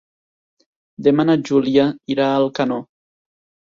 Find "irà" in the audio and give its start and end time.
2.17-2.29